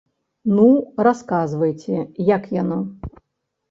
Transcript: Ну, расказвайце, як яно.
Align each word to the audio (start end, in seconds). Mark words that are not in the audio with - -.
Ну, 0.55 0.65
расказвайце, 1.09 2.01
як 2.35 2.53
яно. 2.61 2.85